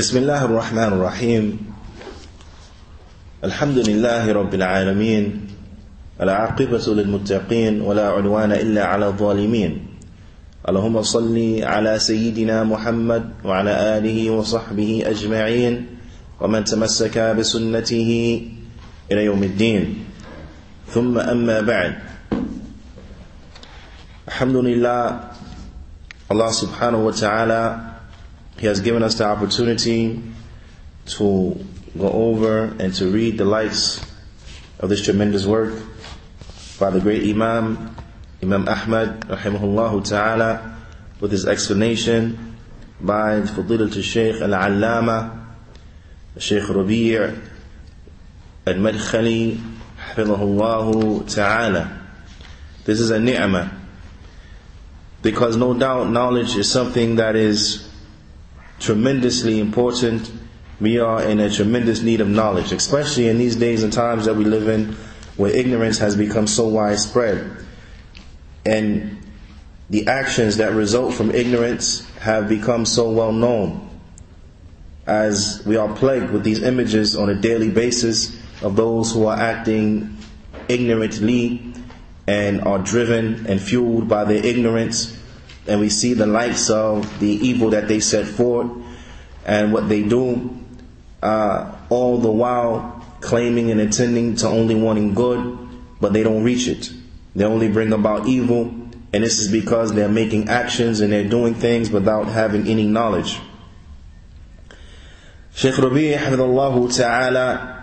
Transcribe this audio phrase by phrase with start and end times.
[0.00, 1.44] بسم الله الرحمن الرحيم.
[3.44, 5.24] الحمد لله رب العالمين
[6.16, 9.72] العاقبة للمتقين ولا عدوان إلا على الظالمين.
[10.64, 15.74] اللهم صل على سيدنا محمد وعلى آله وصحبه أجمعين
[16.40, 18.10] ومن تمسك بسنته
[19.12, 19.84] إلى يوم الدين.
[20.96, 21.92] ثم أما بعد.
[24.32, 25.00] الحمد لله
[26.32, 27.89] subhanahu wa ta'ala
[28.60, 30.22] He has given us the opportunity
[31.16, 31.64] to
[31.98, 34.04] go over and to read the likes
[34.78, 35.82] of this tremendous work
[36.78, 37.96] by the great Imam,
[38.42, 40.76] Imam Ahmad, rahimahullah ta'ala,
[41.20, 42.54] with his explanation
[43.00, 45.42] by Fadilat al-Shaykh al-Allama,
[46.36, 47.16] Shaykh Rabi'
[48.66, 49.58] al-Madkhali,
[49.96, 51.98] hafidhahullah ta'ala.
[52.84, 53.72] This is a ni'mah.
[55.22, 57.89] Because no doubt knowledge is something that is
[58.80, 60.30] tremendously important.
[60.80, 64.34] We are in a tremendous need of knowledge, especially in these days and times that
[64.34, 64.96] we live in
[65.36, 67.64] where ignorance has become so widespread.
[68.66, 69.22] And
[69.88, 73.88] the actions that result from ignorance have become so well known
[75.06, 79.36] as we are plagued with these images on a daily basis of those who are
[79.36, 80.16] acting
[80.68, 81.72] ignorantly
[82.26, 85.18] and are driven and fueled by their ignorance.
[85.66, 88.70] And we see the likes of the evil that they set forth
[89.44, 90.58] and what they do,
[91.22, 95.58] uh, all the while claiming and intending to only wanting good,
[96.00, 96.90] but they don't reach it.
[97.36, 98.62] They only bring about evil,
[99.12, 103.38] and this is because they're making actions and they're doing things without having any knowledge.
[105.54, 107.80] Shaykh Rabi' Ta'ala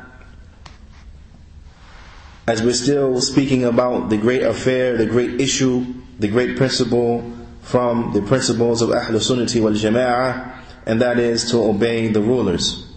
[2.48, 5.86] as we're still speaking about the great affair, the great issue,
[6.18, 7.20] the great principle
[7.68, 12.88] from the principles of Ahlul Sunnati wal Jama'ah, and that is to obey the rulers.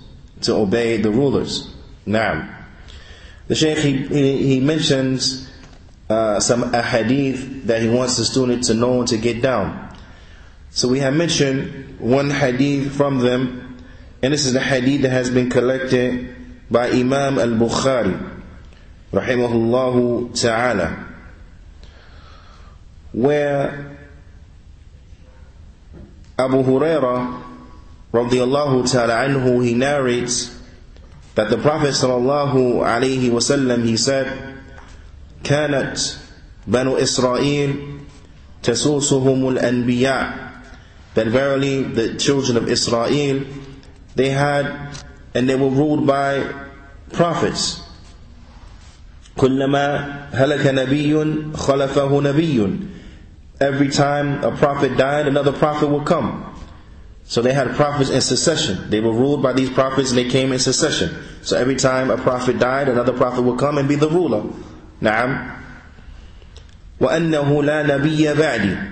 [0.42, 1.74] To obey the rulers.
[2.06, 2.48] Now,
[3.48, 5.50] the Shaykh he, he, he mentions
[6.08, 9.92] uh, some ahadith that he wants the student to know and to get down.
[10.70, 13.76] So we have mentioned one hadith from them,
[14.22, 16.36] and this is the hadith that has been collected
[16.70, 18.40] by Imam al Bukhari
[19.12, 21.08] rahimahullah ta'ala,
[23.12, 23.99] where
[26.39, 27.41] Abu Huraira
[28.13, 30.61] radiallahu ta'ala anhu, he narrates
[31.35, 34.55] that the Prophet sallallahu alayhi wasallam, he said,
[35.43, 36.17] كانت
[36.67, 37.75] بنو إسرائيل
[38.63, 40.45] تسوسهم الأنبياء
[41.13, 43.45] that verily the children of Israel
[44.15, 44.89] they had
[45.35, 46.43] and they were ruled by
[47.13, 47.81] prophets
[49.37, 51.13] كلما هلك نبي
[51.53, 52.79] خلفه نبي
[53.59, 56.51] Every time a prophet died, another prophet would come.
[57.23, 58.89] So they had prophets in succession.
[58.89, 61.15] They were ruled by these prophets and they came in succession.
[61.41, 64.43] So every time a prophet died, another prophet would come and be the ruler.
[65.01, 65.51] Naam.
[66.99, 68.91] وَأَنَّهُ لَا نَبِيَّ بَعْدِي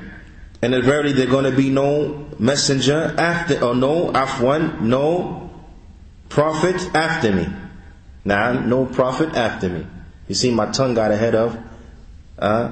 [0.62, 5.52] And that verily there going to be no messenger after, or no, afwan, no
[6.30, 7.48] prophet after me.
[8.26, 9.86] Naam, no prophet after me.
[10.28, 11.58] You see, my tongue got ahead of,
[12.40, 12.72] uh,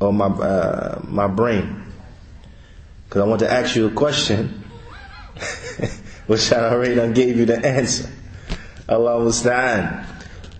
[0.00, 1.82] or my uh, my brain,
[3.08, 4.62] because I want to ask you a question,
[6.26, 8.10] which I already done gave you the answer.
[8.88, 10.06] Allah understand.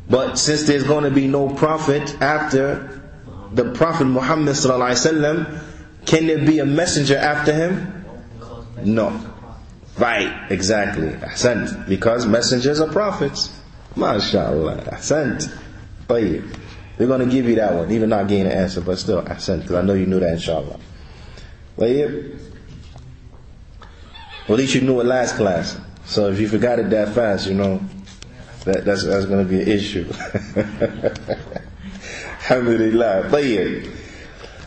[0.09, 3.03] But since there's going to be no prophet after
[3.53, 5.61] the Prophet Muhammad sallallahu alaihi wasallam,
[6.07, 8.05] can there be a messenger after him?
[8.85, 9.19] No.
[9.99, 11.09] Right, exactly.
[11.09, 11.89] Ahsant.
[11.89, 13.51] Because messengers are prophets.
[13.97, 14.95] MashaAllah.
[14.95, 15.53] Ahsant.
[16.09, 16.45] طيب.
[17.02, 19.62] They're going to give you that one, even not getting an answer, but still, Ahsant
[19.62, 20.80] because I know you knew that, inshallah.
[21.76, 21.90] Well,
[24.48, 25.80] well, at least you knew it last class.
[26.06, 27.82] So if you forgot it that fast, you know,
[28.66, 30.06] that, that's, that's going to be an issue.
[32.52, 33.30] Alhamdulillah.
[33.32, 33.96] Tayyib.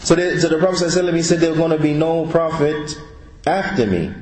[0.01, 1.05] So the, so the Prophet said.
[1.05, 2.99] Let me said there's going to be no prophet
[3.47, 4.13] after me.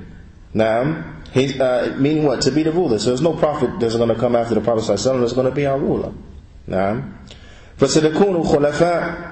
[0.52, 1.02] Now,
[1.32, 2.42] he, uh, meaning what?
[2.42, 2.98] To be the ruler.
[2.98, 5.54] So there's no prophet that's going to come after the Prophet ﷺ that's going to
[5.54, 6.12] be our ruler.
[6.66, 7.03] Now,
[7.81, 9.31] فستكون خلفاء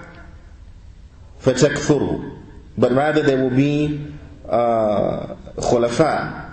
[1.40, 2.20] فتكثروا
[2.78, 4.00] but rather there will be
[4.50, 6.46] uh, خلفاء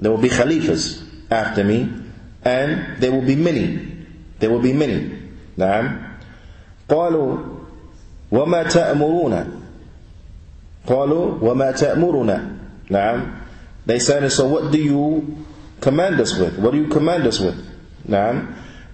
[0.00, 1.88] there will be khalifas after me
[2.44, 3.78] and there will be many
[4.38, 5.10] there will be many
[5.58, 5.98] نعم
[6.88, 7.36] قالوا
[8.32, 9.44] وما تأمرون
[10.86, 12.38] قالوا وما تأمرنا
[12.90, 13.26] نعم
[13.86, 15.36] they said so what do you
[15.80, 17.56] command us with what do you command us with
[18.08, 18.46] نعم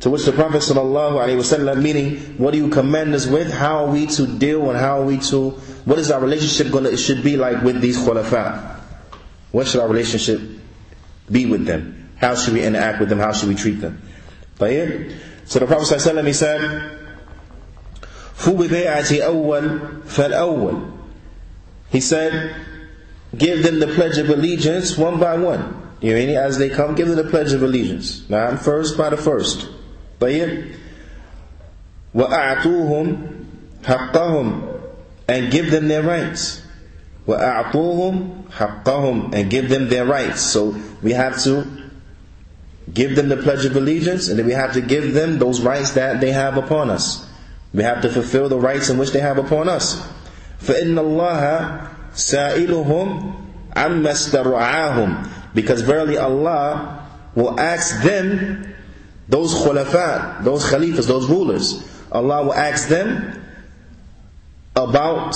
[0.03, 3.53] To which the Prophet ﷺ, meaning, what do you command us with?
[3.53, 5.51] How are we to deal and how are we to,
[5.85, 8.81] what is our relationship going to, it should be like with these khulafa?
[9.53, 10.41] What should our relationship
[11.31, 12.11] be with them?
[12.17, 13.21] How should we interact with them?
[13.21, 14.03] How should we treat them?
[14.59, 16.99] طيب So the Prophet ﷺ he said,
[18.39, 20.93] فُبِبَيْعَةِ أَوَّلْ فَالْأَوَّلْ
[21.91, 22.57] He said,
[23.37, 25.79] give them the pledge of allegiance one by one.
[26.01, 28.29] You know, as they come, give them the pledge of allegiance.
[28.29, 29.69] Now, first by the first.
[30.21, 30.65] طيب
[32.15, 33.17] وَأَعْطُوهُمْ
[33.85, 34.79] حَقَّهُمْ
[35.29, 36.63] And give them their rights.
[37.27, 40.41] وَأَعْطُوهُمْ حَقَّهُمْ And give them their rights.
[40.41, 41.67] So we have to
[42.93, 45.93] give them the pledge of allegiance and then we have to give them those rights
[45.93, 47.27] that they have upon us.
[47.73, 49.97] We have to fulfill the rights in which they have upon us.
[50.61, 53.35] فَإِنَّ اللَّهَ سَائِلُهُمْ
[53.75, 58.66] عَمَّا اسْتَرْعَاهُمْ Because verily Allah will ask them,
[59.30, 63.42] those khulafa, those khalifas, those rulers, Allah will ask them
[64.76, 65.36] about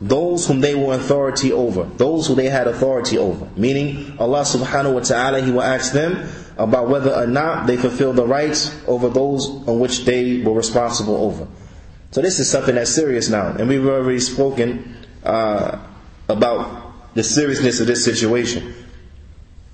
[0.00, 3.48] those whom they were authority over, those who they had authority over.
[3.56, 6.28] Meaning, Allah subhanahu wa ta'ala, He will ask them
[6.58, 11.16] about whether or not they fulfilled the rights over those on which they were responsible
[11.16, 11.46] over.
[12.10, 15.78] So this is something that's serious now, and we've already spoken uh,
[16.28, 18.74] about the seriousness of this situation.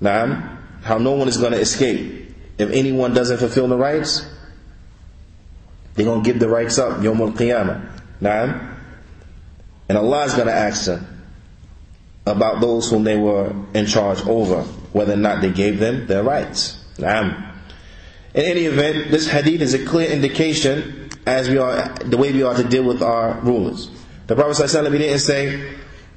[0.01, 2.32] Now, how no one is going to escape.
[2.59, 4.27] If anyone doesn't fulfill the rights,
[5.95, 8.01] they're going to give the rights up, Yom al-Qiyamah.
[8.21, 8.77] Now,
[9.89, 11.07] and Allah is going to ask them
[12.27, 14.63] about those whom they were in charge over,
[14.93, 16.83] whether or not they gave them their rights.
[16.99, 17.53] Now,
[18.35, 22.43] in any event, this hadith is a clear indication as we are, the way we
[22.43, 23.91] are to deal with our rulers.
[24.27, 25.75] The Prophet ﷺ, he didn't say,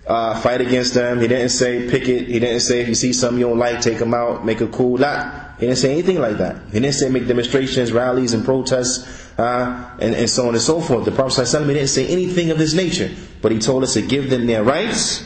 [0.07, 1.19] uh, fight against them.
[1.19, 2.27] He didn't say picket.
[2.27, 4.67] He didn't say if you see something you don't like, take them out, make a
[4.67, 4.97] cool.
[4.97, 5.44] Not.
[5.59, 6.57] He didn't say anything like that.
[6.67, 10.81] He didn't say make demonstrations, rallies, and protests, uh, and, and so on and so
[10.81, 11.05] forth.
[11.05, 13.09] The Prophet ﷺ, didn't say anything of this nature.
[13.41, 15.25] But he told us to give them their rights.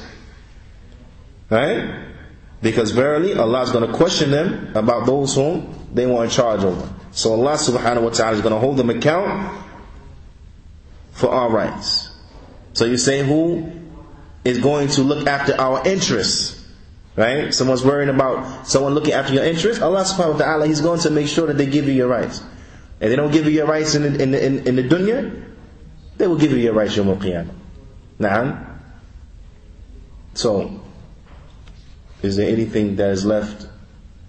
[1.49, 2.05] Right?
[2.61, 6.63] Because verily, Allah is going to question them about those whom they were in charge
[6.63, 6.93] over.
[7.11, 9.63] So Allah subhanahu wa ta'ala is going to hold them account
[11.11, 12.09] for our rights.
[12.73, 13.71] So you say who
[14.45, 16.58] is going to look after our interests?
[17.16, 17.54] Right?
[17.54, 19.80] Someone's worrying about someone looking after your interests.
[19.82, 22.42] Allah subhanahu wa ta'ala, He's going to make sure that they give you your rights.
[23.00, 25.44] If they don't give you your rights in the, in the, in, in the dunya,
[26.16, 27.54] they will give you your rights Yom al-Qiyamah.
[28.18, 28.66] Na'am?
[30.34, 30.80] So,
[32.22, 33.68] is there anything that is left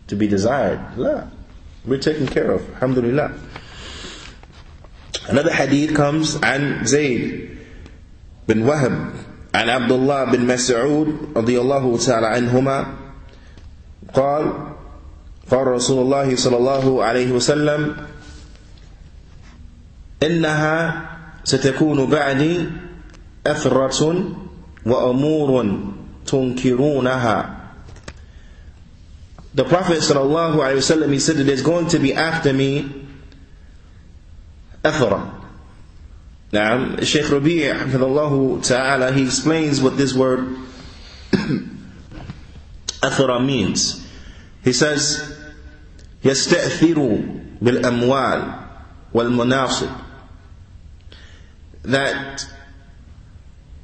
[0.07, 0.97] to be desired?
[0.97, 1.27] La.
[1.85, 2.67] We're taken care of.
[2.75, 3.33] Alhamdulillah.
[5.27, 7.49] Another hadith comes عن زيد
[8.47, 9.13] بن وهب
[9.54, 12.78] عن عبد الله بن مسعود رضي الله تعالى عنهما
[14.14, 14.44] قال
[15.50, 17.96] قال رسول الله صلى الله عليه وسلم
[20.22, 20.76] إنها
[21.44, 22.66] ستكون بعدي
[23.46, 24.24] أثرة
[24.86, 25.50] وأمور
[26.26, 27.60] تنكرونها
[29.52, 32.88] the Prophet ﷺ, he said that there's going to be after me
[34.84, 35.39] athara.
[36.51, 37.67] Now, Shaykh Rabi'
[38.61, 40.55] ta'ala, he explains what this word
[43.01, 44.05] athara means.
[44.63, 45.35] He says,
[46.23, 46.97] يستأثر
[47.61, 48.53] بالأموال
[49.13, 49.89] والمناصب
[51.83, 52.47] that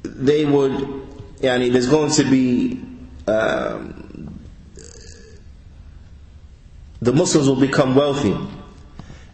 [0.02, 0.72] they would
[1.40, 2.80] yani there's going to be
[3.28, 4.40] um,
[7.00, 8.36] the Muslims will become wealthy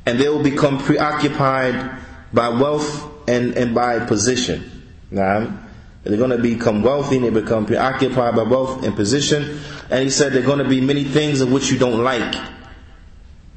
[0.04, 1.98] and they will become preoccupied
[2.32, 4.86] by wealth and, and by position.
[5.10, 5.58] Now,
[6.04, 9.60] they're going to become wealthy and they become preoccupied by wealth and position.
[9.90, 12.32] And he said there are going to be many things of which you don't like.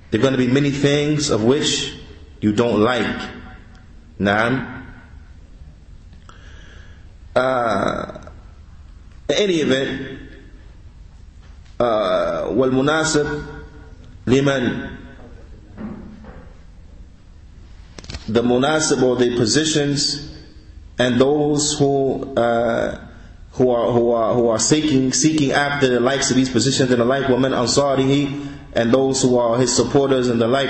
[0.10, 1.98] There are going to be many things of which
[2.42, 3.30] you don't like.
[4.20, 4.84] Now,
[7.36, 8.22] uh,
[9.30, 10.20] in any event,
[11.80, 13.44] uh, والمناسب
[14.28, 14.98] liman
[18.28, 20.32] the munasib or the positions
[21.00, 23.00] and those who uh,
[23.54, 27.02] who are who are who are seeking seeking after the likes of these positions and
[27.02, 30.70] the like women ansarihi and those who are his supporters and the like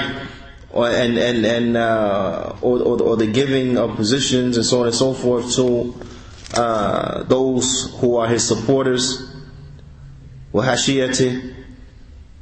[0.72, 4.88] or and and and uh, or, or, or the giving of positions and so on
[4.88, 5.94] and so forth to
[6.60, 9.28] uh, those who are his supporters
[10.54, 11.54] وحشيته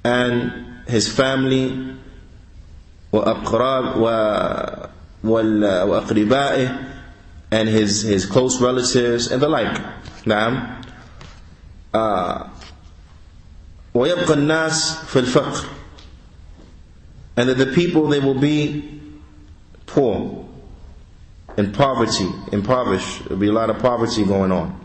[0.03, 0.51] and
[0.87, 1.95] his family
[3.11, 4.89] وأقراب
[5.23, 6.85] وأقربائه
[7.51, 9.81] and his, his close relatives and the like
[10.25, 10.81] نعم
[11.93, 12.47] uh,
[13.93, 15.65] ويبقى الناس في الفقر
[17.37, 18.99] and that the people they will be
[19.87, 20.45] poor
[21.57, 24.79] in poverty impoverished there'll be a lot of poverty going on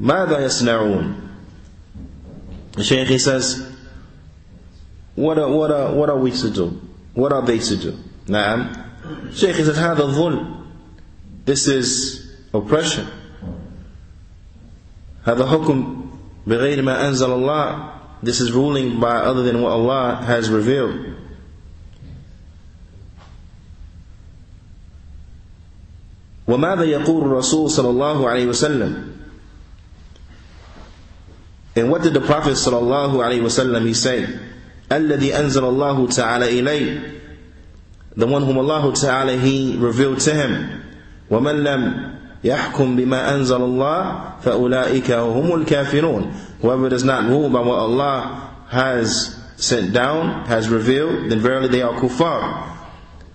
[0.00, 1.14] ماذا يصنعون
[2.72, 3.72] the Shaykh he says
[5.14, 6.80] what are, what are, what are we to do?
[7.14, 7.98] What are they to do?
[8.28, 8.75] نعم
[9.34, 10.56] Shaykh says هذا ظلم
[11.44, 12.20] This is
[12.54, 13.06] oppression
[15.26, 16.06] هذا حكم
[16.46, 17.92] بغير ما أنزل الله
[18.22, 21.12] This is ruling by other than what Allah has revealed
[26.48, 29.08] وماذا يقول الرسول صلى الله عليه وسلم
[31.74, 34.28] And what did the Prophet صلى الله عليه وسلم he say?
[34.92, 37.12] الذي أنزل الله تعالى إليه
[38.16, 40.82] The one whom Allah تعالى he revealed to him
[41.30, 42.12] ومن لم
[42.44, 49.36] يحكم بما أنزل الله فأولئك هم الكافرون Whoever does not rule by what Allah has
[49.56, 52.68] sent down, has revealed, then verily they are kuffar.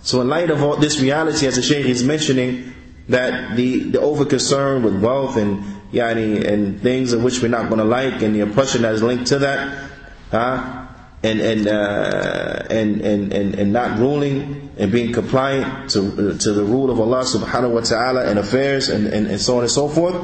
[0.01, 2.73] So in light of all this reality, as the Shaykh is mentioning,
[3.09, 7.69] that the, the over concern with wealth and yani, and things in which we're not
[7.69, 9.89] going to like and the oppression that is linked to that,
[10.31, 10.80] uh,
[11.23, 16.63] and and, uh, and and and and not ruling and being compliant to to the
[16.63, 19.87] rule of Allah Subhanahu wa Taala in affairs and, and, and so on and so
[19.89, 20.15] forth.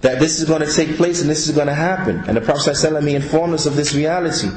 [0.00, 2.22] That this is going to take place and this is going to happen.
[2.28, 4.48] And the Prophet ﷺ informed us of this reality.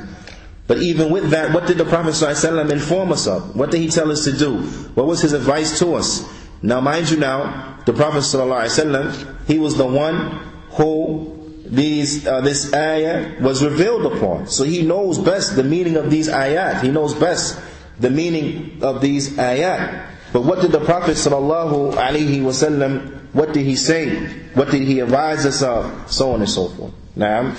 [0.68, 3.56] But even with that, what did the Prophet ﷺ inform us of?
[3.56, 4.60] What did he tell us to do?
[4.94, 6.24] What was his advice to us?
[6.62, 10.40] Now, mind you, now the Prophet ﷺ, he was the one
[10.74, 11.35] who
[11.71, 14.47] these uh, this ayah was revealed upon.
[14.47, 16.83] So he knows best the meaning of these ayat.
[16.83, 17.61] He knows best
[17.99, 20.13] the meaning of these ayat.
[20.33, 23.33] But what did the Prophet sallallahu alaihi wasallam?
[23.33, 24.27] What did he say?
[24.55, 26.11] What did he advise us of?
[26.11, 26.93] So on and so forth.
[27.15, 27.55] Now.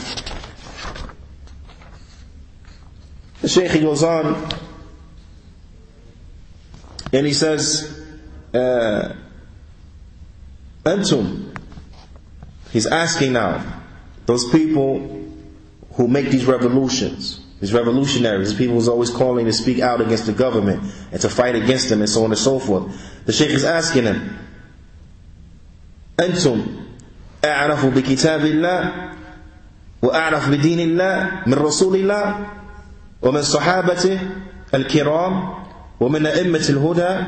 [3.42, 4.50] The Shaykh goes on
[7.14, 8.04] and he says,
[8.54, 9.14] uh,
[10.84, 11.56] Antum,
[12.72, 13.77] he's asking now,
[14.27, 15.21] those people
[15.95, 20.27] who make these revolutions, these revolutionaries, these people who's always calling to speak out against
[20.27, 22.93] the government and to fight against them and so on and so forth.
[23.27, 24.39] The Shaykh is asking them,
[26.19, 26.67] أنتم
[27.45, 28.93] أعرف بكتاب الله
[30.03, 32.47] وأعرف بدين الله من رسول الله
[33.23, 34.19] ومن صحابته
[34.75, 35.55] الكرام
[36.01, 37.25] ومن أئمة الهدى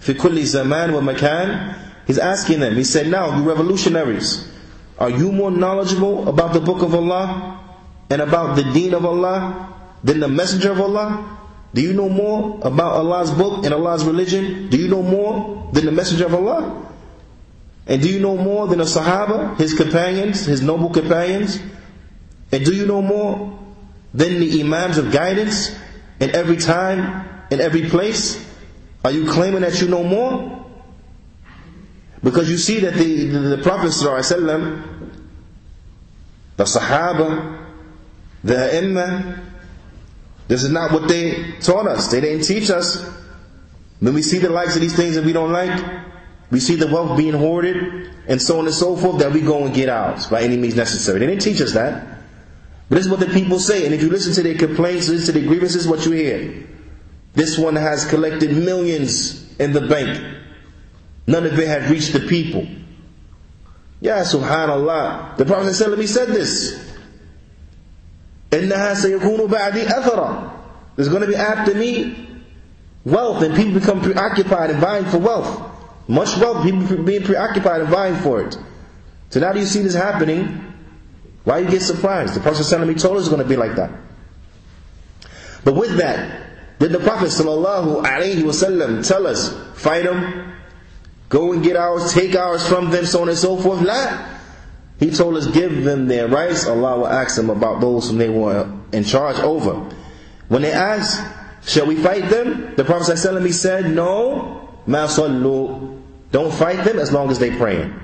[0.00, 1.72] في كل زمان ومكان
[2.06, 4.48] He's asking them, he said, now you revolutionaries,
[5.01, 7.59] are you more knowledgeable about the book of Allah
[8.11, 11.39] and about the deen of Allah than the messenger of Allah?
[11.73, 14.69] Do you know more about Allah's book and Allah's religion?
[14.69, 16.85] Do you know more than the messenger of Allah?
[17.87, 21.59] And do you know more than the Sahaba, his companions, his noble companions?
[22.51, 23.57] And do you know more
[24.13, 25.75] than the Imams of guidance
[26.19, 28.37] in every time, in every place?
[29.03, 30.60] Are you claiming that you know more?
[32.23, 35.19] Because you see that the, the, the Prophet ﷺ,
[36.57, 37.65] the Sahaba,
[38.43, 39.41] the Imam,
[40.47, 42.11] this is not what they taught us.
[42.11, 43.09] They didn't teach us.
[43.99, 46.03] When we see the likes of these things that we don't like,
[46.51, 49.63] we see the wealth being hoarded, and so on and so forth, that we go
[49.65, 51.19] and get ours by any means necessary.
[51.19, 52.19] They didn't teach us that.
[52.89, 55.33] But this is what the people say, and if you listen to their complaints, listen
[55.33, 56.67] to their grievances, what you hear.
[57.33, 60.39] This one has collected millions in the bank.
[61.30, 62.66] None of it had reached the people.
[64.00, 65.36] Yeah, subhanallah.
[65.36, 66.84] The Prophet ﷺ said this.
[68.50, 70.52] إِنَّهَا سَيَكُونُ بَعْدِي أَثَرًا
[70.94, 72.28] There's going to be after me
[73.04, 75.72] wealth, and people become preoccupied and vying for wealth.
[76.08, 78.56] Much wealth, people being preoccupied and vying for it.
[79.30, 80.62] So now do you see this happening?
[81.42, 82.34] Why you get surprised?
[82.34, 83.90] The Prophet ﷺ told us it's going to be like that.
[85.64, 90.49] But with that, did the Prophet ﷺ tell us, fight them,
[91.31, 93.81] go and get ours, take ours from them, so on and so forth?
[93.81, 94.37] La.
[94.99, 96.67] He told us, give them their rights.
[96.67, 99.89] Allah will ask them about those whom they were in charge over.
[100.47, 101.25] When they asked,
[101.65, 102.75] shall we fight them?
[102.75, 105.07] The Prophet ﷺ said, no, ma.
[105.07, 107.99] Don't fight them as long as they praying.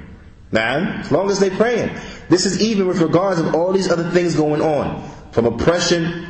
[0.52, 1.96] Man, as long as they praying.
[2.30, 5.08] This is even with regards of all these other things going on.
[5.34, 6.27] From oppression,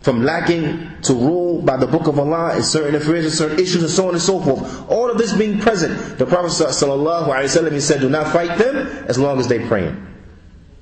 [0.00, 3.82] from lacking to rule by the book of Allah in certain affairs and certain issues
[3.82, 4.90] and so on and so forth.
[4.90, 8.76] All of this being present, the Prophet sallallahu ﷺ he said, do not fight them
[9.08, 10.06] as long as they praying.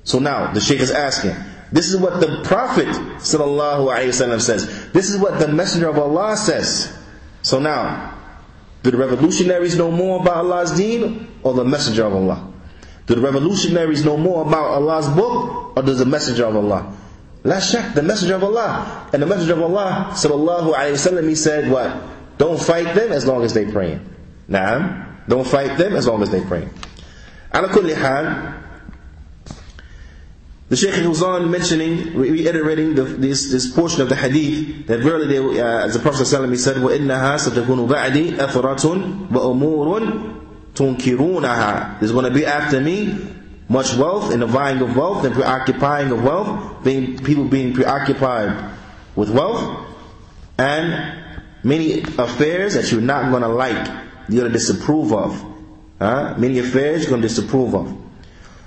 [0.03, 1.35] So now, the Shaykh is asking,
[1.71, 4.91] this is what the Prophet ﷺ says.
[4.91, 6.97] This is what the Messenger of Allah says.
[7.41, 8.17] So now,
[8.83, 12.53] do the revolutionaries know more about Allah's deen or the Messenger of Allah?
[13.05, 16.95] Do the revolutionaries know more about Allah's book or does the Messenger of Allah?
[17.44, 19.08] La shak, the Messenger of Allah.
[19.12, 21.94] And the Messenger of Allah, sallallahu alayhi wasallam, he said what?
[22.38, 24.00] Don't fight them as long as they praying.
[24.48, 25.06] Naam.
[25.28, 26.70] Don't fight them as long as they praying.
[27.52, 28.54] Ala kulli hal,
[30.68, 35.26] The Shaykh goes on mentioning, reiterating the, this, this portion of the hadith, that verily,
[35.26, 40.34] they, uh, as the Prophet ﷺ said, وَإِنَّهَا سَتَكُونُ بَعْدِي أَثْرَةٌ وَأُمُورٌ
[40.74, 43.12] تُنْكِرُونَهَا There's going to be after me
[43.68, 48.72] much wealth and the vying of wealth and preoccupying of wealth, being, people being preoccupied
[49.16, 49.86] with wealth,
[50.58, 51.22] and
[51.62, 53.86] many affairs that you're not going to like,
[54.28, 55.44] you're going to disapprove of.
[55.98, 56.34] Huh?
[56.36, 57.96] Many affairs you're going to disapprove of.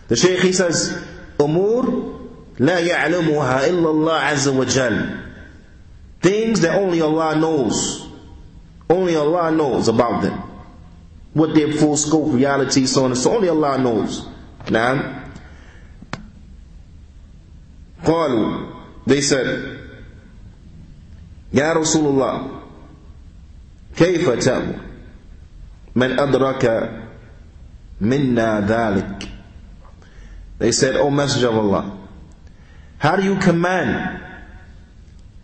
[0.08, 0.98] The Shaykh he says,
[1.40, 2.18] أمور
[2.60, 5.24] لا يعلمها إلا الله عز وجل
[6.22, 8.08] Things that only Allah knows.
[8.90, 10.42] Only Allah knows about them.
[11.34, 14.26] What their full scope, reality, so on and so Only Allah knows.
[14.70, 15.24] Now,
[18.06, 18.74] قالوا
[19.08, 19.80] They said,
[21.54, 22.62] يا رسول الله
[23.96, 24.76] كيف تأمر
[25.96, 26.92] من أدرك
[28.02, 29.30] منا ذلك
[30.60, 31.98] They said, O Messenger of Allah,
[32.98, 34.20] how do you command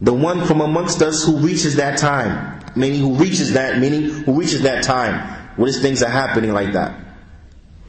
[0.01, 2.59] the one from amongst us who reaches that time?
[2.75, 5.21] Meaning who reaches that, meaning who reaches that time
[5.55, 6.99] where these things are happening like that.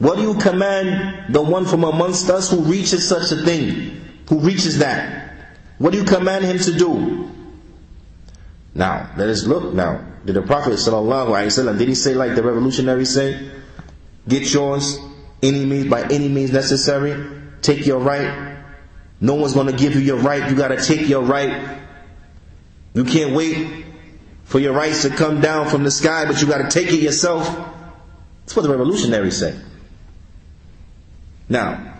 [0.00, 4.00] What do you command the one from amongst us who reaches such a thing?
[4.30, 5.34] Who reaches that?
[5.76, 7.30] What do you command him to do?
[8.74, 10.02] Now, let us look now.
[10.24, 13.50] Did the Prophet ﷺ, did he say like the revolutionaries say?
[14.26, 14.98] Get yours,
[15.42, 17.14] any means by any means necessary.
[17.60, 18.56] Take your right.
[19.20, 20.48] No one's going to give you your right.
[20.48, 21.78] You got to take your right.
[22.94, 23.84] You can't wait
[24.44, 27.02] for your rights to come down from the sky, but you got to take it
[27.02, 27.44] yourself.
[28.40, 29.54] That's what the revolutionaries say.
[31.50, 31.94] Now,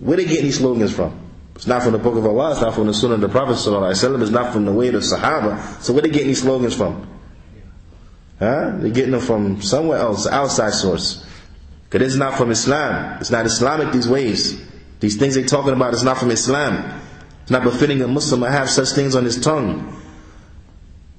[0.00, 1.18] where they get these slogans from?
[1.54, 3.52] It's not from the book of Allah, it's not from the sunnah of the Prophet
[3.54, 5.80] it's not from the way of the Sahaba.
[5.80, 7.08] So where they getting these slogans from?
[8.38, 8.72] Huh?
[8.76, 11.24] They're getting them from somewhere else, outside source.
[11.84, 13.18] Because it's not from Islam.
[13.20, 14.60] It's not Islamic these ways.
[15.00, 17.00] These things they're talking about is not from Islam.
[17.42, 20.02] It's not befitting a Muslim to have such things on his tongue.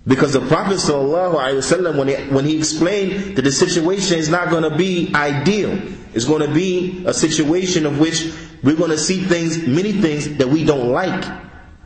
[0.07, 4.63] Because the Prophet ﷺ, when he, when he explained that the situation is not going
[4.63, 5.77] to be ideal,
[6.13, 10.37] it's going to be a situation of which we're going to see things, many things
[10.37, 11.25] that we don't like.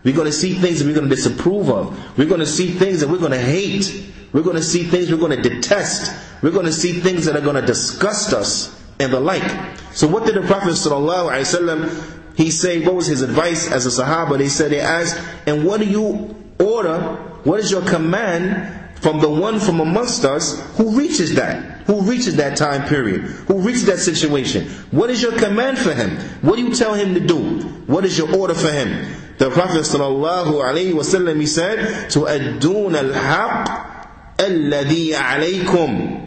[0.04, 2.18] We're going to see things that we're going to disapprove of.
[2.18, 4.14] We're going to see things that we're going to hate.
[4.34, 6.14] We're going to see things we're going to detest.
[6.44, 9.78] We're going to see things that are going to disgust us and the like.
[9.94, 14.38] So what did the Prophet ﷺ, he say, what was his advice as a Sahaba?
[14.38, 19.29] They said, they asked, and what do you order, what is your command from the
[19.29, 21.77] one from amongst us who reaches that?
[21.87, 23.23] Who reaches that time period?
[23.47, 24.67] Who reaches that situation?
[24.91, 26.17] What is your command for him?
[26.43, 27.61] What do you tell him to do?
[27.87, 29.15] What is your order for him?
[29.39, 33.93] The Prophet ﷺ, he said, to adun al-haq
[34.39, 36.23] الذي عليكم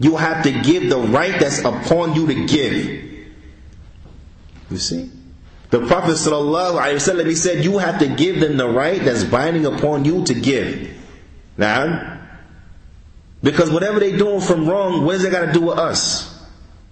[0.00, 2.74] you have to give the right that's upon you to give.
[4.70, 5.10] You see?
[5.73, 10.05] The Prophet ﷺ, he said, you have to give them the right that's binding upon
[10.05, 10.95] you to give.
[11.57, 12.19] Now,
[13.41, 16.45] because whatever they're doing from wrong, what does that got to do with us?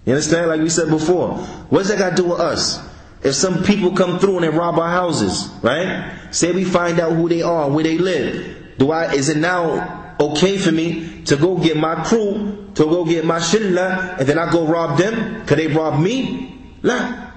[0.04, 0.48] You understand?
[0.48, 1.36] Like we said before.
[1.70, 2.80] What does that got to do with us?
[3.22, 6.18] If some people come through and they rob our houses, right?
[6.32, 8.74] Say we find out who they are, where they live.
[8.78, 13.04] Do I, is it now okay for me to go get my crew, to go
[13.04, 15.46] get my shilla, and then I go rob them?
[15.46, 16.58] Could they rob me?
[16.82, 17.28] Nah.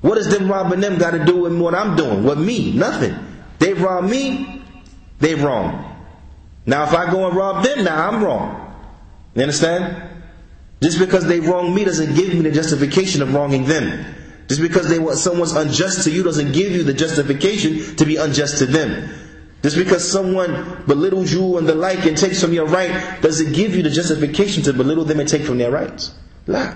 [0.00, 2.24] What does them robbing them got to do with what I'm doing?
[2.24, 2.72] With me?
[2.72, 3.14] Nothing.
[3.58, 4.62] They rob me,
[5.18, 5.86] they wrong.
[6.64, 8.74] Now if I go and rob them, now I'm wrong.
[9.34, 10.10] You understand?
[10.82, 14.14] Just because they wrong me doesn't give me the justification of wronging them.
[14.48, 18.16] Just because they want someone's unjust to you doesn't give you the justification to be
[18.16, 19.08] unjust to them.
[19.62, 23.54] Just because someone belittles you and the like and takes from your right, does it
[23.54, 26.14] give you the justification to belittle them and take from their rights?
[26.46, 26.74] La.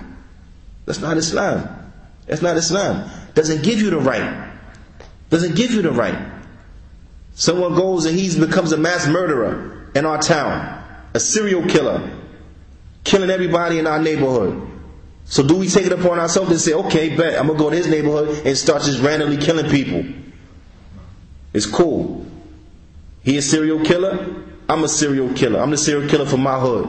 [0.85, 1.84] That's not Islam.
[2.25, 3.09] That's not Islam.
[3.33, 4.51] Doesn't give you the right.
[5.29, 6.17] Doesn't give you the right.
[7.35, 10.83] Someone goes and he becomes a mass murderer in our town,
[11.13, 12.09] a serial killer,
[13.03, 14.71] killing everybody in our neighborhood.
[15.25, 17.75] So do we take it upon ourselves and say, okay, bet, I'm gonna go to
[17.75, 20.05] his neighborhood and start just randomly killing people?
[21.53, 22.25] It's cool.
[23.23, 24.43] He a serial killer?
[24.69, 25.59] I'm a serial killer.
[25.59, 26.87] I'm the serial killer from my hood.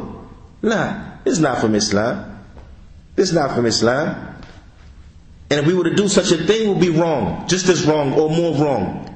[0.62, 2.44] Nah, it's not from Islam.
[3.16, 4.35] It's not from Islam.
[5.49, 7.47] And if we were to do such a thing, it would be wrong.
[7.47, 9.07] Just as wrong or more wrong.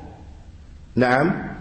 [0.97, 1.55] Naam.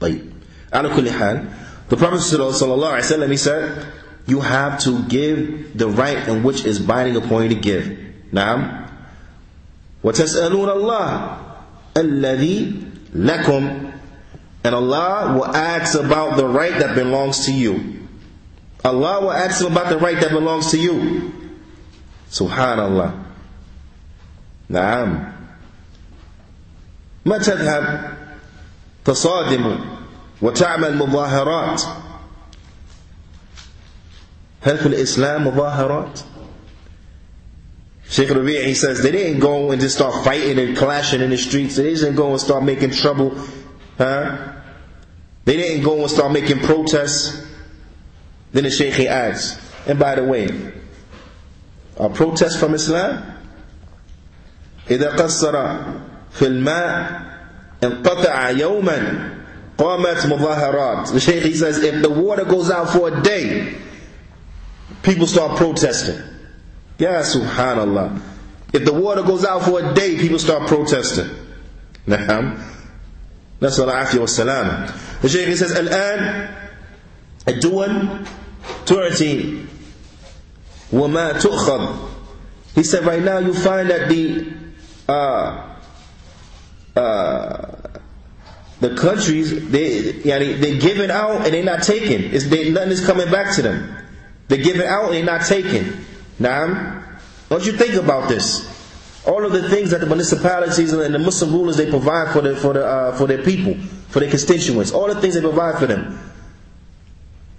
[0.00, 0.32] طيب.
[0.72, 1.48] على كل حال.
[1.88, 3.86] The Prophet ﷺ, he said,
[4.26, 7.98] you have to give the right in which is binding upon you to give.
[8.32, 8.88] Naam.
[10.04, 11.38] وتسألون الله
[11.96, 12.82] الذي
[13.14, 13.92] لكم
[14.64, 18.08] and Allah will ask about the right that belongs to you.
[18.84, 21.32] Allah will ask him about the right that belongs to you.
[22.30, 23.14] Subhanallah.
[24.70, 25.32] نعم
[27.24, 28.16] ما تذهب
[29.04, 29.78] تصادم
[30.42, 31.82] وتعمل مظاهرات
[34.62, 36.20] هل في الإسلام مظاهرات
[38.08, 41.36] Sheikh Rabi' he says they didn't go and just start fighting and clashing in the
[41.36, 41.74] streets.
[41.74, 43.36] They didn't go and start making trouble.
[43.98, 44.52] Huh?
[45.44, 47.44] They didn't go and start making protests.
[48.52, 50.48] Then the Sheikh he adds, and by the way,
[51.96, 53.29] a protest from Islam?
[54.90, 55.52] إذا قصر
[56.32, 57.22] في الماء
[57.84, 59.30] انقطع يوما
[59.78, 61.08] قامت مظاهرات.
[61.12, 63.76] The Sheikh he says if the water goes out for a day,
[65.02, 66.20] people start protesting.
[66.98, 68.20] Yeah, subhanallah.
[68.72, 71.28] If the water goes out for a day, people start protesting.
[72.06, 72.58] نعم.
[73.62, 74.92] نسأل العافية والسلامة.
[75.22, 76.48] The Shaykh says, الآن
[77.48, 78.08] الدول
[78.86, 79.64] تعطي
[80.92, 81.96] وما تؤخذ.
[82.74, 84.52] He said, right now you find that the
[85.11, 85.75] uh,
[86.95, 87.77] uh,
[88.79, 92.33] the countries they yani, they're giving out and they're not taking.
[92.33, 93.95] It's, they, nothing is coming back to them.
[94.47, 96.05] They're giving out and they're not taking.
[96.39, 97.03] Now,
[97.49, 98.69] don't you think about this?
[99.27, 102.55] All of the things that the municipalities and the Muslim rulers they provide for the,
[102.55, 103.75] for the, uh, for their people,
[104.09, 106.17] for their constituents, all the things they provide for them,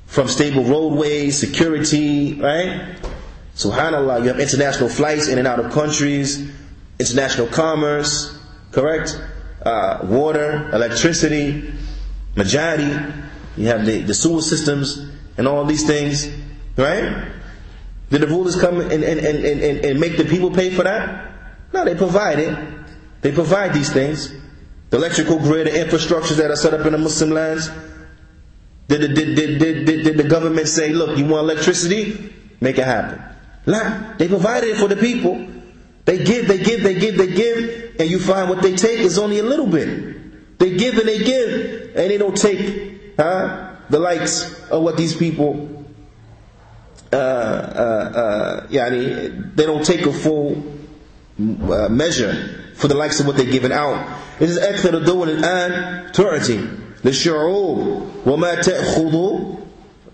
[0.07, 2.97] from stable roadways, security, right?
[3.55, 6.51] Subhanallah, you have international flights in and out of countries,
[7.03, 8.39] international commerce,
[8.71, 9.21] correct?
[9.65, 11.73] Uh, water, electricity,
[12.37, 12.91] majority.
[13.57, 16.29] You have the, the sewer systems and all these things,
[16.77, 17.29] right?
[18.11, 21.33] Did the rulers come and, and, and, and, and make the people pay for that?
[21.73, 22.57] No, they provide it.
[23.23, 24.33] They provide these things.
[24.91, 27.71] The electrical grid, the infrastructures that are set up in the Muslim lands.
[28.89, 32.35] Did, did, did, did, did, did the government say, look, you want electricity?
[32.61, 33.23] Make it happen.
[33.65, 35.49] Nah, they provided it for the people.
[36.06, 39.18] They give, they give, they give, they give, and you find what they take is
[39.18, 40.58] only a little bit.
[40.60, 45.16] They give and they give, and they don't take huh, the likes of what these
[45.16, 45.78] people
[47.12, 50.62] uh, uh, uh, يعني, they don't take a full
[51.40, 54.20] uh, measure for the likes of what they're giving out.
[54.40, 56.60] It is أكثر الدول الآن تعطي
[57.06, 59.40] للشعوب وما تأخذ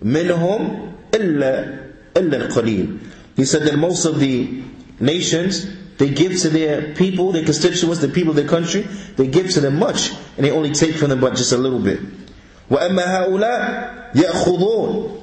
[0.02, 1.78] منهم إلا
[2.16, 2.98] إلا القليل.
[3.36, 4.62] He said that most of the
[5.00, 5.66] nations
[5.98, 8.82] they give to their people, their constituents, the people of their country,
[9.16, 11.78] they give to them much, and they only take from them but just a little
[11.80, 12.00] bit.
[12.70, 15.20] وأما هؤلاء يأخذون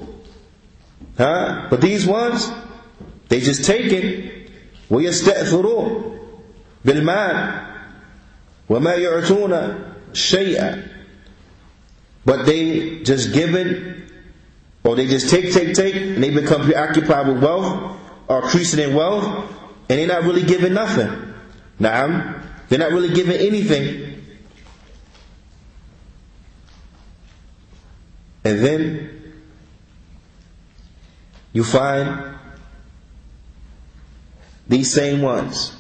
[1.18, 1.68] Huh?
[1.70, 2.50] But these ones,
[3.30, 4.32] they just take it.
[4.90, 6.18] ويستأثرون
[6.86, 7.62] بالمال
[8.70, 9.76] وما يعطون
[10.14, 10.84] شيئا
[12.26, 13.98] but they just give it
[14.84, 18.94] or they just take take take and they become preoccupied with wealth or increasing in
[18.96, 19.26] wealth
[19.89, 21.35] and they're not really giving nothing.
[21.81, 24.25] Naam, they're not really giving anything.
[28.45, 29.35] And then
[31.53, 32.37] you find
[34.69, 35.77] these same ones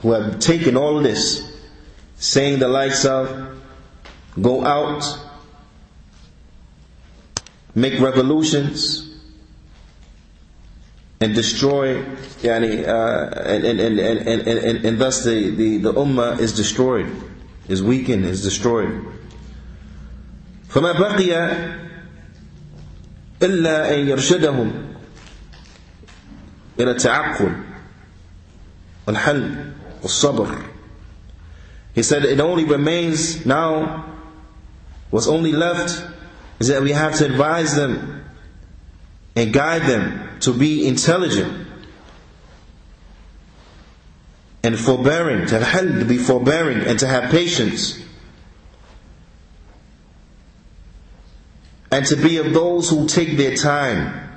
[0.00, 1.58] who have taken all of this,
[2.16, 3.58] saying the likes of
[4.40, 5.04] go out,
[7.74, 9.07] make revolutions,
[11.21, 12.03] and destroy,
[12.41, 17.09] yani, uh, and, and, and, and, and, and, thus the, the, the ummah is destroyed,
[17.69, 19.05] is weakened, is destroyed.
[20.69, 21.31] فما بقي
[23.41, 24.71] إلا أن يرشدهم
[26.79, 27.55] إلى التعقل
[29.07, 30.63] والحل والصبر
[31.93, 34.05] He said it only remains now
[35.11, 36.03] what's only left
[36.59, 38.25] is that we have to advise them
[39.37, 41.67] and guide them to be intelligent
[44.63, 47.99] and forbearing, to have to be forbearing and to have patience
[51.93, 54.29] and to be of those who take their time.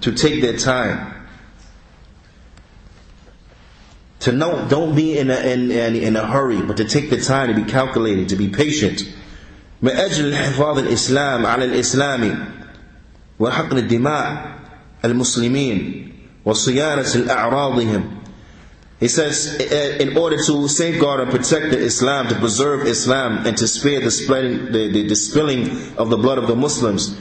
[0.00, 1.14] To take their time.
[4.20, 7.54] To know, don't be in a, in, in a hurry, but to take the time
[7.54, 9.02] to be calculated, to be patient.
[9.82, 12.46] من أجل حفاظ الإسلام على الإسلام
[13.38, 14.58] وحقن الدماء
[15.04, 16.12] المسلمين
[16.44, 18.22] وصيانة أعراضهم
[19.02, 23.56] he says, uh, in order to safeguard and protect the Islam, to preserve Islam, and
[23.58, 27.18] to spare the, spreading, the, the, the spilling of the blood of the Muslims,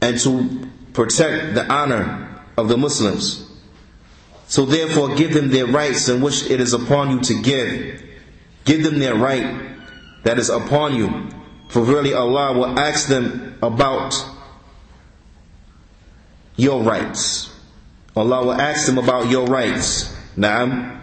[0.00, 3.48] and to protect the honor of the Muslims.
[4.48, 8.02] So therefore, give them their rights in which it is upon you to give.
[8.64, 9.70] Give them their right
[10.24, 11.28] that is upon you.
[11.68, 14.16] For really Allah will ask them about
[16.59, 17.55] your rights.
[18.15, 20.15] Allah will ask them about your rights.
[20.37, 20.97] Naam.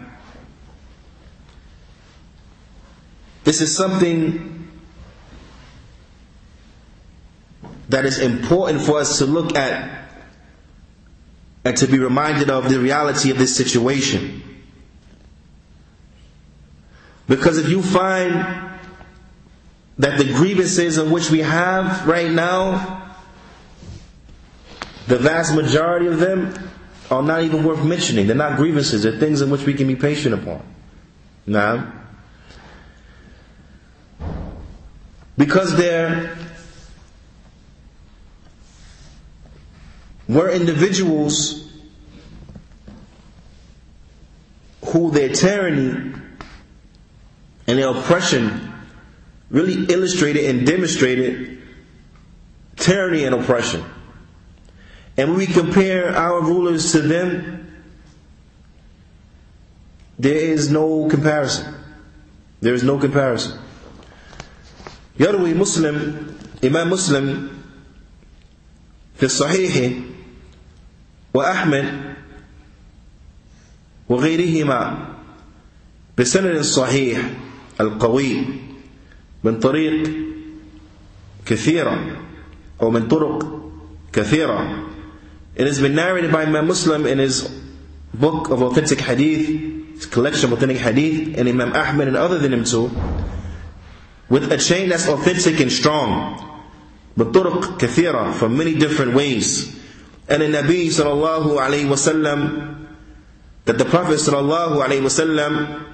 [3.43, 4.67] This is something
[7.89, 10.09] that is important for us to look at
[11.63, 14.43] and to be reminded of the reality of this situation.
[17.27, 18.33] Because if you find
[19.97, 22.96] that the grievances in which we have right now,
[25.07, 26.53] the vast majority of them
[27.09, 28.27] are not even worth mentioning.
[28.27, 30.61] They're not grievances, they're things in which we can be patient upon.
[31.45, 31.93] Now,
[35.37, 36.37] because there
[40.27, 41.71] were individuals
[44.87, 46.13] who their tyranny
[47.67, 48.73] and their oppression
[49.49, 51.61] really illustrated and demonstrated
[52.75, 53.83] tyranny and oppression.
[55.17, 57.65] And we compare our rulers to them,
[60.19, 61.73] there is no comparison.
[62.61, 63.59] There is no comparison.
[65.19, 66.17] يروي مسلم
[66.63, 67.47] إمام مسلم
[69.17, 69.93] في الصحيح
[71.33, 72.13] وأحمد
[74.09, 75.07] وغيرهما
[76.17, 77.29] بسند صحيح
[77.81, 78.45] القوي
[79.43, 80.09] من طريق
[81.45, 82.21] كثيرة
[82.81, 83.61] أو من طرق
[84.13, 84.86] كثيرة
[85.56, 87.48] It has been narrated by Imam Muslim in his
[88.14, 92.52] book of authentic hadith, his collection of authentic hadith, and Imam Ahmad and other than
[92.52, 92.90] him too,
[94.28, 96.48] with a chain that's authentic and strong.
[97.16, 99.78] بطرق كثيرة from many different ways.
[100.28, 102.86] And the Nabi sallallahu alayhi wasallam,
[103.66, 105.84] that the Prophet sallallahu alayhi wasallam,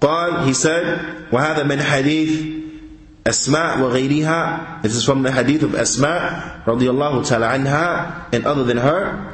[0.00, 2.57] قال, he said, وهذا من حديث
[3.26, 4.82] Asma wa ghayriha.
[4.82, 9.32] This is from the hadith of Asma radiallahu ta'ala anha and other than her.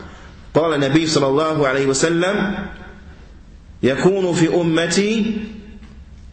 [0.54, 2.36] قال النبي صلى الله عليه وسلم
[3.82, 5.36] يكون في أمتي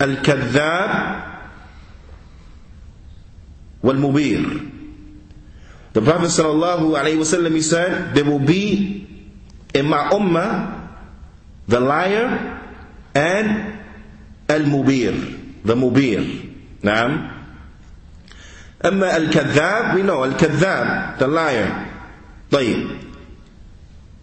[0.02, 0.92] الكذاب
[3.84, 4.44] والمبير
[5.94, 9.08] The Prophet صلى الله عليه وسلم he said, there will be
[9.74, 10.90] in my ummah
[11.68, 12.62] the liar
[13.16, 13.80] and
[14.50, 15.14] al-mubir,
[15.64, 16.22] the mubir.
[16.84, 17.30] نعم
[18.87, 21.87] أما الكذاب we know الكذاب the liar.
[22.51, 22.87] طيب.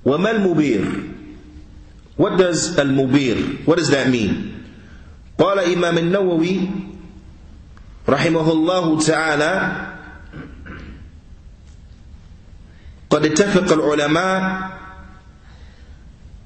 [0.05, 0.85] وما المبير؟
[2.17, 4.55] What does المبير؟ What does that mean
[5.39, 6.69] قال إمام النووي
[8.09, 9.85] رحمه الله تعالى
[13.09, 14.69] قد اتفق العلماء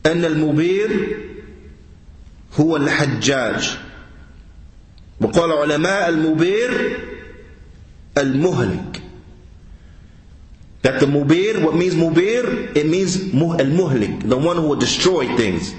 [0.06, 1.18] أن المبير
[2.60, 3.78] هو الحجاج.
[5.22, 7.00] وقال علماء المبير
[8.16, 9.02] al-muhlik.
[10.82, 12.76] That the mubir, what means mubir?
[12.76, 15.74] It means al-muhlik, the one who will destroy things.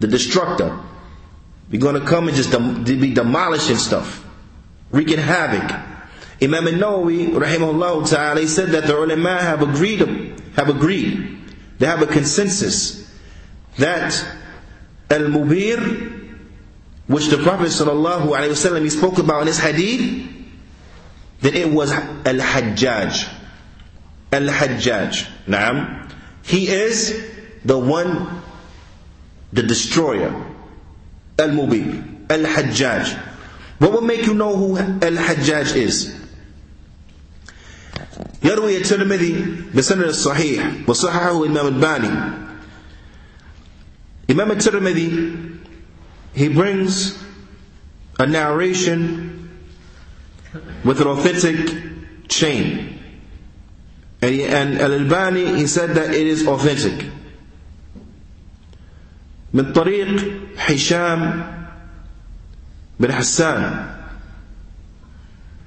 [0.00, 0.80] The destructor.
[1.70, 4.24] We're going to come and just be demolishing stuff.
[4.90, 5.70] Wreaking havoc.
[6.42, 10.00] Imam al-Nawawi, rahimahullah ta'ala, said that the ulama have agreed,
[10.54, 11.38] have agreed,
[11.78, 13.10] they have a consensus
[13.78, 14.12] that
[15.10, 16.34] al-mubir,
[17.06, 20.35] which the Prophet sallallahu alaihi wasallam he spoke about in his hadith,
[21.41, 23.29] that it was Al-Hajjaj.
[24.31, 25.27] Al-Hajjaj.
[25.47, 26.11] Naam.
[26.43, 27.27] He is
[27.65, 28.41] the one,
[29.53, 30.31] the destroyer.
[31.39, 32.29] Al-Mubir.
[32.29, 33.17] Al-Hajjaj.
[33.79, 36.17] What will make you know who Al-Hajjaj is?
[38.43, 42.11] يروي الترمذي بسند الصحيح وصححه الإمام الباني
[44.29, 45.59] Imam al-Tirmidhi
[46.33, 47.21] he brings
[48.17, 49.34] a narration
[50.83, 52.99] with an authentic chain.
[54.21, 57.09] And, he, and Al-Albani, he said that it is authentic.
[59.53, 61.43] من طريق هشام
[62.99, 63.97] بن حسان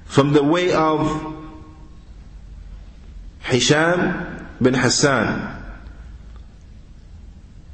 [0.07, 1.35] from the way of
[3.40, 5.62] Hisham bin Hassan.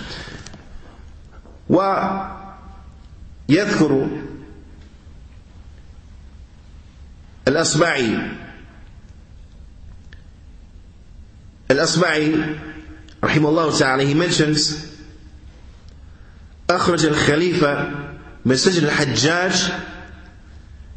[3.49, 4.07] ويذكر
[7.47, 8.31] الأصمعي
[11.71, 12.55] الأصمعي
[13.23, 14.75] رحمه الله تعالى he mentions
[16.69, 18.12] أخرج الخليفة
[18.45, 19.71] مسجن الحجاج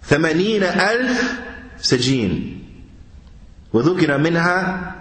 [0.05, 1.41] ثمانين ألف
[1.81, 2.63] سجين
[3.73, 4.95] وذكر منها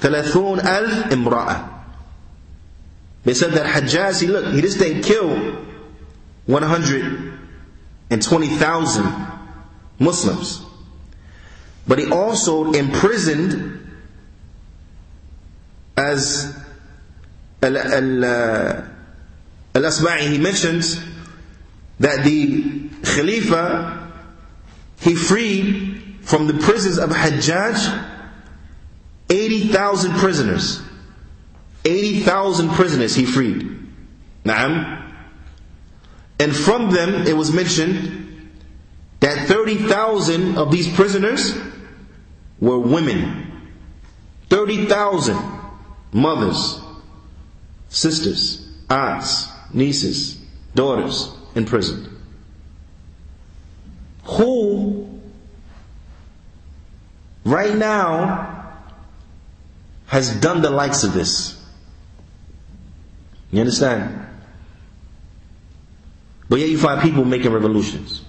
[0.00, 1.66] ثلاثون ألف امرأة
[3.22, 5.28] They said that Hajjaj, he, look, he just didn't kill
[6.46, 9.26] 120,000
[9.98, 10.62] Muslims.
[11.86, 13.76] But he also imprisoned
[15.98, 16.56] as
[17.62, 18.86] Al-Asma'i,
[19.74, 20.98] uh, he mentions
[22.00, 24.10] that the Khalifa,
[25.00, 28.08] he freed from the prisons of Hajjaj
[29.28, 30.82] 80,000 prisoners.
[31.84, 33.78] 80,000 prisoners he freed.
[34.44, 35.12] Naam.
[36.40, 38.50] And from them it was mentioned
[39.20, 41.54] that 30,000 of these prisoners
[42.60, 43.46] were women.
[44.48, 45.38] 30,000
[46.12, 46.80] mothers,
[47.88, 50.40] sisters, aunts, nieces,
[50.74, 51.30] daughters
[51.60, 52.08] imprisoned.
[54.24, 55.20] Who
[57.44, 58.74] right now
[60.06, 61.56] has done the likes of this?
[63.52, 64.26] You understand?
[66.48, 68.22] But yet you find people making revolutions.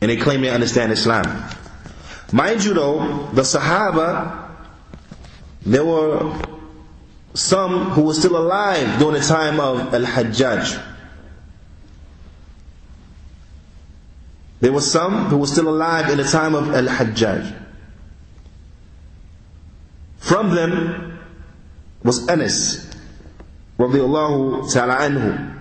[0.00, 1.50] And they claim they understand Islam.
[2.32, 4.50] Mind you though, the Sahaba,
[5.64, 6.40] there were
[7.34, 10.93] some who were still alive during the time of Al-Hajjaj.
[14.60, 17.54] There were some who were still alive in the time of Al Hajjaj.
[20.18, 21.18] From them
[22.02, 22.88] was Anas,
[23.78, 25.54] radiallahu ta'ala anhu.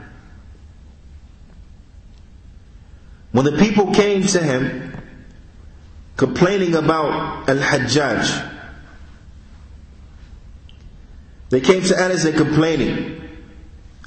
[3.34, 4.94] When the people came to him
[6.16, 8.52] complaining about Al Hajjaj,
[11.50, 13.22] they came to Anas and complaining.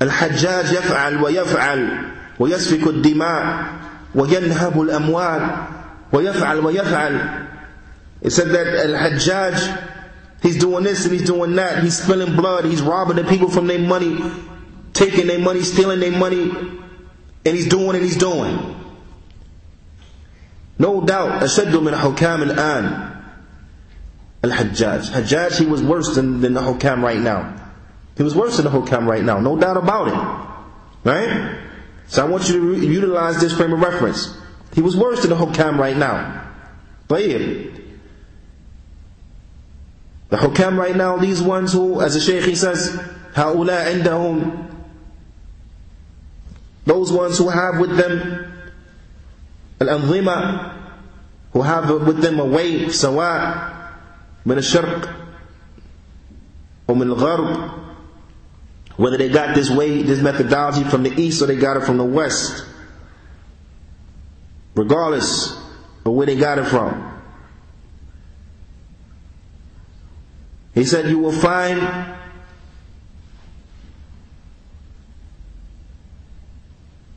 [0.00, 5.67] Al Hajjaj yaf'al wa yaf'al wa yasfiku dima وينهب الأموال
[6.13, 7.47] ويفعل ويفعل
[8.21, 9.89] It said that Al-Hajjaj,
[10.43, 11.83] he's doing this and he's doing that.
[11.83, 12.65] He's spilling blood.
[12.65, 14.19] He's robbing the people from their money,
[14.93, 18.75] taking their money, stealing their money, and he's doing and he's doing.
[20.77, 23.11] No doubt, أشد من حكام الآن
[24.43, 25.11] الحجاج.
[25.11, 27.55] Hajjaj, he was worse than, than the hukam right now.
[28.17, 31.09] He was worse than the hukam right now, no doubt about it.
[31.09, 31.64] Right?
[32.07, 34.37] So I want you to re- utilize this frame of reference.
[34.73, 36.47] He was worse than the hukam right now.
[37.09, 37.79] طيب.
[40.29, 42.97] The hukam right now, these ones who, as the Shaykh he says,
[43.35, 44.67] هؤلاء عندهم
[46.85, 48.51] those ones who have with them
[49.79, 50.73] الأنظمة
[51.53, 53.71] who have with them a way سواء
[54.45, 55.09] من الشرق
[56.87, 57.71] ومن الغرب
[58.96, 61.98] whether they got this way, this methodology from the east or they got it from
[61.98, 62.64] the west.
[64.74, 65.52] Regardless
[66.04, 67.12] of where they got it from.
[70.74, 71.80] He said, You will find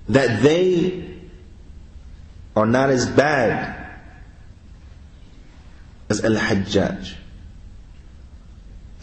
[0.10, 1.20] that they
[2.56, 3.76] are not as bad
[6.10, 7.14] as Al Hajjaj.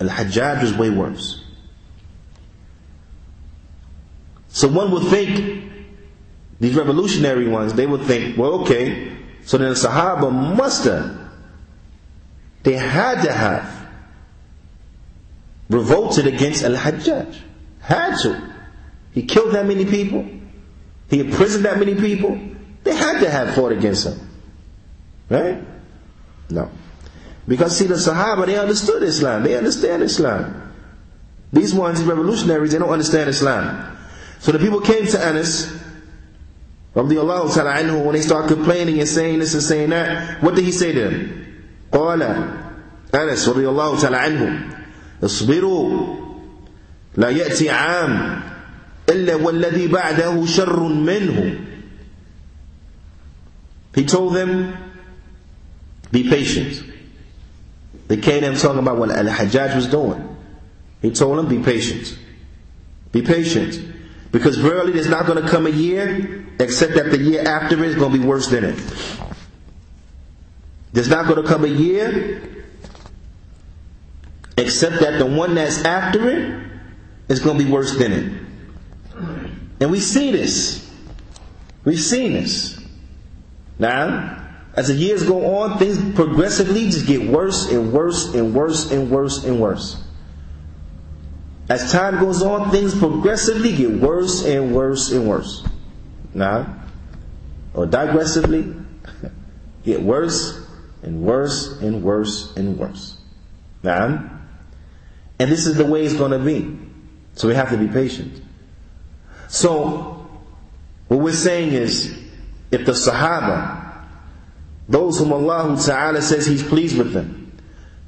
[0.01, 1.46] Al Hajjaj was way worse.
[4.57, 5.71] So one would think,
[6.61, 9.13] these revolutionary ones, they would think, well, okay,
[9.45, 11.15] so then the Sahaba must have,
[12.63, 13.87] they had to have
[15.69, 17.39] revolted against Al-Hajjaj.
[17.81, 18.55] Had to.
[19.13, 20.27] He killed that many people.
[21.11, 22.41] He imprisoned that many people.
[22.83, 24.19] They had to have fought against him.
[25.29, 25.63] Right?
[26.49, 26.71] No.
[27.47, 29.43] Because see, the Sahaba, they understood Islam.
[29.43, 30.73] They understand Islam.
[31.53, 33.96] These ones, revolutionaries, they don't understand Islam.
[34.40, 35.68] So the people came to Anas,
[36.96, 40.66] radiallahu ta'ala anhu, when they start complaining and saying this and saying that, what did
[40.66, 41.38] he say to them?
[41.92, 42.22] قال
[43.14, 44.70] أنس رضي الله تعالى عنه
[45.24, 46.16] اصبروا
[47.18, 48.42] لا يأتي عام
[49.10, 51.68] إلا والذي بعده شر منه
[53.94, 54.74] He told them,
[56.12, 56.82] be patient.
[58.08, 60.38] They came to him talking about what Al-Hajjaj was doing.
[61.02, 62.18] He told them, be patient.
[63.12, 63.80] Be patient.
[64.37, 67.89] Because verily there's not going to come a year except that the year after it
[67.89, 68.79] is going to be worse than it.
[70.93, 72.67] There's not going to come a year
[74.59, 76.71] except that the one that's after it
[77.29, 78.43] is going to be worse than it.
[79.81, 80.87] And we see this.
[81.87, 82.79] We've seen this.
[83.79, 88.93] Now, as the years go on, things progressively just get worse and worse and worse
[88.93, 90.06] and worse and worse.
[91.69, 95.67] As time goes on, things progressively get worse and worse and worse.
[96.33, 96.83] Now,
[97.75, 98.85] or digressively,
[99.85, 100.65] get worse
[101.03, 103.19] and worse and worse and worse.
[103.83, 104.31] Now,
[105.39, 106.79] and this is the way it's going to be.
[107.35, 108.43] So we have to be patient.
[109.49, 110.29] So,
[111.09, 112.17] what we're saying is,
[112.71, 114.05] if the Sahaba,
[114.89, 117.36] those whom Allah Ta'ala says He's pleased with them.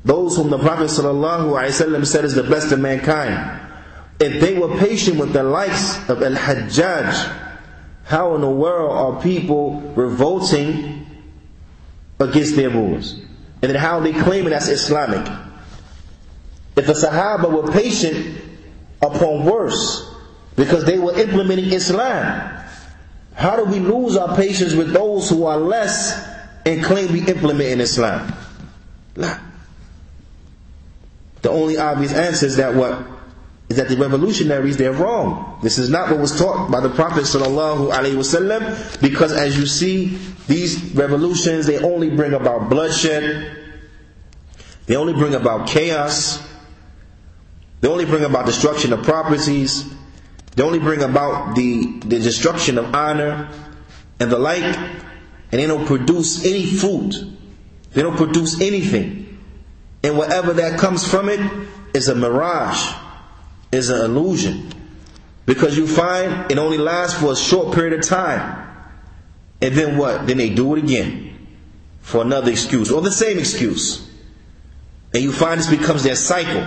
[0.09, 3.61] Those whom the Prophet ﷺ said is the best of mankind.
[4.19, 7.37] If they were patient with the likes of Al-Hajjaj,
[8.05, 11.07] how in the world are people revolting
[12.19, 13.21] against their rulers?
[13.61, 15.31] And then how are they claim it as Islamic?
[16.75, 18.41] If the Sahaba were patient
[19.03, 20.11] upon worse
[20.57, 22.65] because they were implementing Islam,
[23.35, 26.27] how do we lose our patience with those who are less
[26.65, 28.33] and claim we implement in Islam?
[31.43, 33.07] The only obvious answer is that what?
[33.69, 35.59] Is that the revolutionaries, they're wrong.
[35.63, 39.67] This is not what was taught by the Prophet sallallahu alaihi wasallam because as you
[39.67, 43.57] see, these revolutions, they only bring about bloodshed.
[44.87, 46.43] They only bring about chaos.
[47.83, 49.85] They only bring about destruction of properties.
[50.57, 53.51] They only bring about the, the destruction of honor
[54.19, 54.65] and the like
[55.53, 57.15] and they don't produce any fruit.
[57.93, 59.28] They don't produce anything.
[60.09, 61.39] And whatever that comes from it
[61.93, 62.95] is a mirage,
[63.71, 64.73] is an illusion.
[65.45, 68.67] Because you find it only lasts for a short period of time.
[69.61, 70.27] And then what?
[70.27, 71.37] Then they do it again
[72.01, 74.11] for another excuse or the same excuse.
[75.13, 76.67] And you find this becomes their cycle.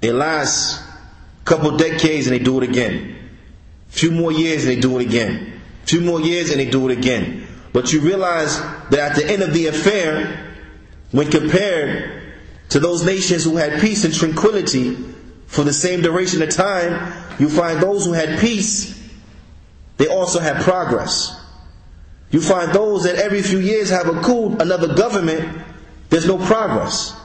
[0.00, 3.16] It lasts a couple decades and they do it again.
[3.88, 5.60] A few more years and they do it again.
[5.82, 7.48] Few more years and they do it again.
[7.72, 10.47] But you realize that at the end of the affair,
[11.10, 12.22] when compared
[12.70, 14.94] to those nations who had peace and tranquility
[15.46, 18.94] for the same duration of time, you find those who had peace,
[19.96, 21.34] they also had progress.
[22.30, 25.64] You find those that every few years have a coup, another government,
[26.10, 27.18] there's no progress.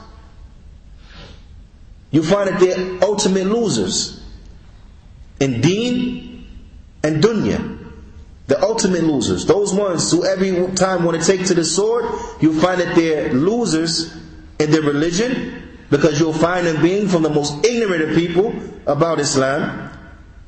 [2.10, 4.22] You find that they're ultimate losers
[5.40, 6.46] in deen
[7.02, 7.73] and dunya.
[8.46, 12.04] The ultimate losers, those ones who every time want to take to the sword,
[12.40, 14.14] you'll find that they're losers
[14.58, 18.54] in their religion because you'll find them being from the most ignorant of people
[18.86, 19.90] about Islam,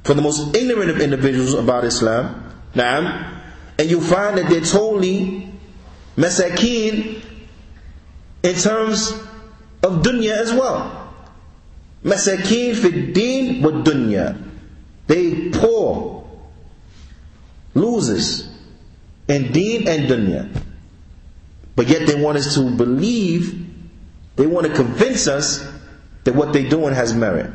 [0.05, 2.53] from the most ignorant of individuals about Islam.
[2.75, 3.33] Naam.
[3.79, 5.53] And you find that they're totally
[6.17, 7.23] masakin
[8.43, 9.13] in terms
[9.83, 11.15] of dunya as well.
[12.05, 14.43] Masakin fi deen wa dunya.
[15.07, 16.16] They poor
[17.77, 18.49] loses
[19.29, 20.63] in deen and dunya.
[21.75, 23.69] But yet they want us to believe,
[24.37, 25.67] they want to convince us
[26.25, 27.51] that what they're doing has merit.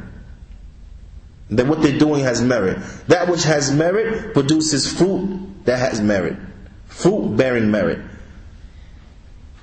[1.49, 2.77] That what they're doing has merit.
[3.07, 6.37] That which has merit produces fruit that has merit.
[6.85, 7.99] Fruit bearing merit.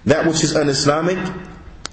[0.04, 1.18] That which is un-Islamic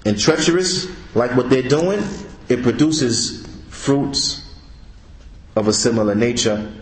[0.04, 2.02] and treacherous, like what they're doing,
[2.48, 4.42] it produces fruits
[5.54, 6.72] of a similar nature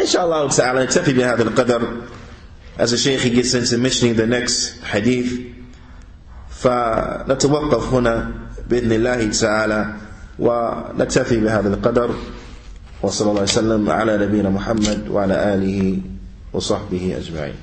[0.00, 1.82] إن شاء الله تعالى نكتفي بهذا القدر.
[2.78, 5.28] As the Shaykh gets into mentioning the next hadith.
[6.50, 8.32] فنتوقف هنا
[8.68, 9.94] بإذن الله تعالى
[10.38, 12.14] ونكتفي بهذا القدر.
[13.02, 15.98] وصلى الله وسلم على نبينا محمد وعلى آله
[16.52, 17.54] وصحبه أجمعين.